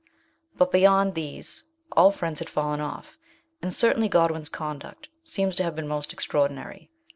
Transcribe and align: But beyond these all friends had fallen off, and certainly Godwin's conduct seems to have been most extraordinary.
But 0.57 0.71
beyond 0.71 1.13
these 1.13 1.65
all 1.91 2.09
friends 2.09 2.39
had 2.39 2.49
fallen 2.49 2.81
off, 2.81 3.19
and 3.61 3.71
certainly 3.71 4.09
Godwin's 4.09 4.49
conduct 4.49 5.09
seems 5.23 5.55
to 5.57 5.63
have 5.63 5.75
been 5.75 5.87
most 5.87 6.11
extraordinary. 6.11 6.89